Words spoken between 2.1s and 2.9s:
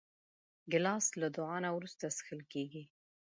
څښل کېږي.